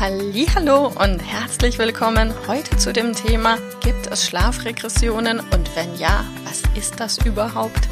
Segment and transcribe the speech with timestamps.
[0.00, 6.62] Hallo und herzlich willkommen heute zu dem Thema Gibt es Schlafregressionen und wenn ja, was
[6.76, 7.88] ist das überhaupt?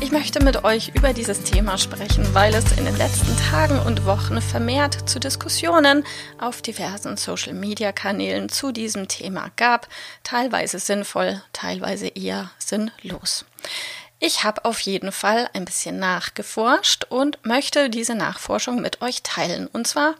[0.00, 4.04] Ich möchte mit euch über dieses Thema sprechen, weil es in den letzten Tagen und
[4.06, 6.04] Wochen vermehrt zu Diskussionen
[6.38, 9.88] auf diversen Social-Media-Kanälen zu diesem Thema gab,
[10.24, 13.44] teilweise sinnvoll, teilweise eher sinnlos.
[14.18, 19.66] Ich habe auf jeden Fall ein bisschen nachgeforscht und möchte diese Nachforschung mit euch teilen.
[19.66, 20.14] Und zwar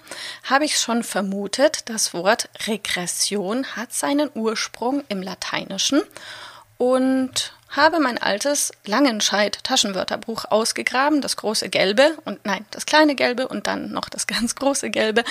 [0.45, 6.03] habe ich schon vermutet, das Wort Regression hat seinen Ursprung im Lateinischen
[6.77, 13.49] und habe mein altes Langenscheid Taschenwörterbuch ausgegraben, das große gelbe und nein, das kleine gelbe
[13.49, 15.25] und dann noch das ganz große gelbe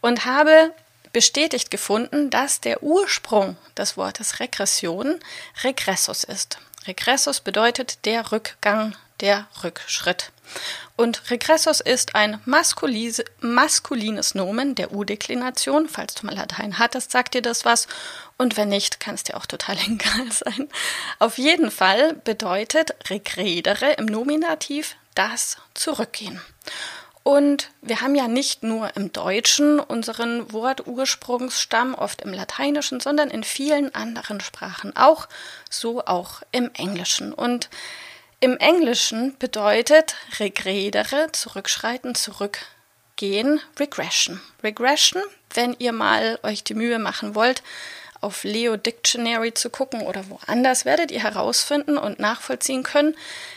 [0.00, 0.72] und habe
[1.12, 5.20] bestätigt gefunden, dass der Ursprung des Wortes Regression
[5.62, 6.58] Regressus ist.
[6.88, 10.32] Regressus bedeutet der Rückgang, der Rückschritt.
[10.96, 15.86] Und Regressus ist ein maskulines Nomen der U-Deklination.
[15.88, 17.88] Falls du mal Latein hattest, sagt dir das was.
[18.38, 20.68] Und wenn nicht, kann es dir auch total egal sein.
[21.18, 26.40] Auf jeden Fall bedeutet regredere im Nominativ das Zurückgehen.
[27.28, 33.44] Und wir haben ja nicht nur im Deutschen unseren Wortursprungsstamm, oft im Lateinischen, sondern in
[33.44, 35.28] vielen anderen Sprachen auch,
[35.68, 37.34] so auch im Englischen.
[37.34, 37.68] Und
[38.40, 44.40] im Englischen bedeutet regredere, zurückschreiten, zurückgehen, Regression.
[44.62, 45.22] Regression,
[45.52, 47.62] wenn ihr mal euch die Mühe machen wollt,
[48.20, 53.16] auf Leo Dictionary zu gucken oder woanders, werdet ihr herausfinden und nachvollziehen können,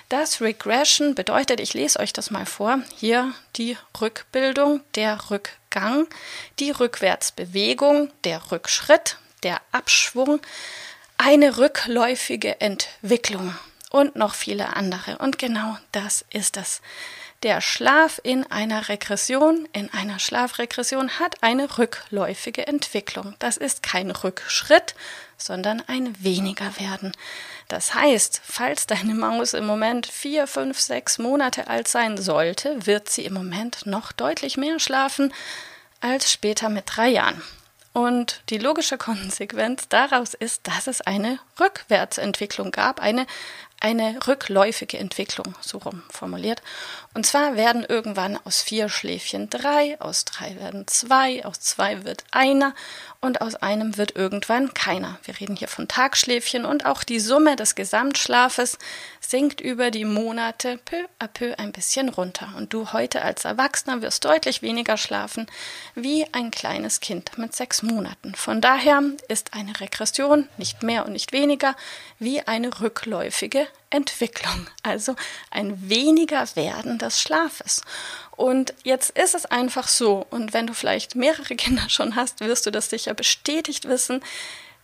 [0.10, 6.08] dass Regression bedeutet, ich lese euch das mal vor, hier die Rückbildung, der Rückgang,
[6.60, 10.42] die Rückwärtsbewegung, der Rückschritt, der Abschwung,
[11.18, 13.56] eine rückläufige Entwicklung
[13.90, 15.18] und noch viele andere.
[15.20, 16.82] Und genau das ist es.
[17.44, 23.36] Der Schlaf in einer Regression, in einer Schlafregression hat eine rückläufige Entwicklung.
[23.40, 24.94] Das ist kein Rückschritt,
[25.38, 27.14] sondern ein weniger werden.
[27.68, 33.10] Das heißt, falls deine Maus im Moment vier, fünf, sechs Monate alt sein sollte, wird
[33.10, 35.34] sie im Moment noch deutlich mehr schlafen
[36.00, 37.42] als später mit drei Jahren.
[37.94, 43.26] Und die logische Konsequenz daraus ist, dass es eine Rückwärtsentwicklung gab, eine
[43.82, 46.62] eine rückläufige Entwicklung, so rum formuliert.
[47.14, 52.24] Und zwar werden irgendwann aus vier Schläfchen drei, aus drei werden zwei, aus zwei wird
[52.32, 52.74] einer
[53.22, 55.20] und aus einem wird irgendwann keiner.
[55.24, 58.78] Wir reden hier von Tagschläfchen und auch die Summe des Gesamtschlafes
[59.20, 62.54] sinkt über die Monate peu à peu ein bisschen runter.
[62.56, 65.48] Und du heute als Erwachsener wirst deutlich weniger schlafen
[65.96, 68.36] wie ein kleines Kind mit sechs Monaten.
[68.36, 71.76] Von daher ist eine Regression nicht mehr und nicht weniger
[72.20, 75.16] wie eine rückläufige Entwicklung, also
[75.50, 77.82] ein weniger Werden des Schlafes.
[78.36, 82.66] Und jetzt ist es einfach so, und wenn du vielleicht mehrere Kinder schon hast, wirst
[82.66, 84.24] du das sicher bestätigt wissen,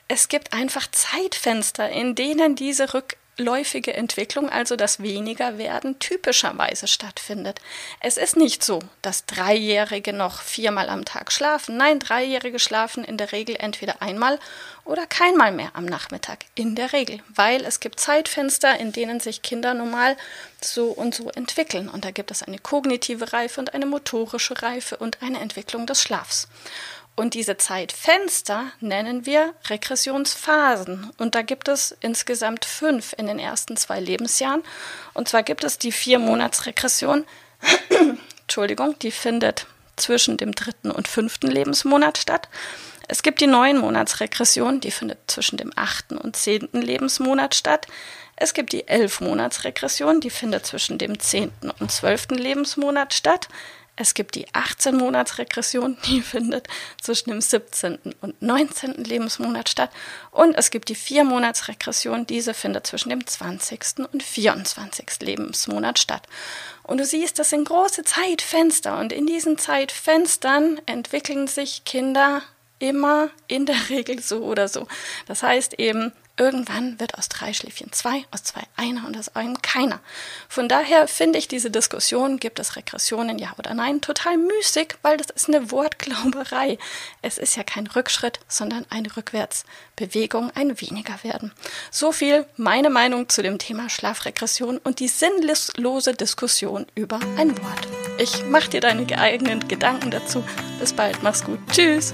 [0.09, 7.59] es gibt einfach Zeitfenster, in denen diese Rück läufige Entwicklung, also das Wenigerwerden, typischerweise stattfindet.
[7.99, 11.77] Es ist nicht so, dass Dreijährige noch viermal am Tag schlafen.
[11.77, 14.39] Nein, Dreijährige schlafen in der Regel entweder einmal
[14.85, 16.45] oder keinmal mehr am Nachmittag.
[16.55, 20.17] In der Regel, weil es gibt Zeitfenster, in denen sich Kinder normal
[20.61, 21.89] so und so entwickeln.
[21.89, 26.01] Und da gibt es eine kognitive Reife und eine motorische Reife und eine Entwicklung des
[26.01, 26.47] Schlafs.
[27.17, 31.11] Und diese Zeitfenster nennen wir Regressionsphasen.
[31.17, 34.61] Und da gibt es insgesamt fünf in den ersten zwei Lebensjahren.
[35.15, 37.25] Und zwar gibt es die Vier-Monats-Regression.
[38.41, 39.65] Entschuldigung, die findet
[39.95, 42.49] zwischen dem dritten und fünften Lebensmonat statt.
[43.07, 47.87] Es gibt die Neun-Monats-Regression, die findet zwischen dem achten und zehnten Lebensmonat statt.
[48.35, 53.47] Es gibt die Elf-Monats-Regression, die findet zwischen dem zehnten und zwölften Lebensmonat statt.
[53.99, 56.67] Es gibt die 18-Monats-Regression, die findet
[57.01, 57.97] zwischen dem 17.
[58.21, 59.03] und 19.
[59.03, 59.89] Lebensmonat statt.
[60.31, 64.07] Und es gibt die 4-Monats-Regression, diese findet zwischen dem 20.
[64.13, 65.07] und 24.
[65.21, 66.27] Lebensmonat statt.
[66.83, 68.99] Und du siehst, das sind große Zeitfenster.
[68.99, 72.43] Und in diesen Zeitfenstern entwickeln sich Kinder
[72.79, 74.87] immer in der Regel so oder so.
[75.27, 79.59] Das heißt eben, Irgendwann wird aus drei Schläfchen zwei, aus zwei einer und aus einem
[79.63, 79.99] keiner.
[80.47, 85.17] Von daher finde ich diese Diskussion, gibt es Regressionen, ja oder nein, total müßig, weil
[85.17, 86.77] das ist eine Wortglauberei.
[87.23, 91.51] Es ist ja kein Rückschritt, sondern eine Rückwärtsbewegung, ein weniger werden.
[91.89, 97.87] So viel meine Meinung zu dem Thema Schlafregression und die sinnlose Diskussion über ein Wort.
[98.19, 100.43] Ich mach dir deine eigenen Gedanken dazu.
[100.79, 101.59] Bis bald, mach's gut.
[101.71, 102.13] Tschüss.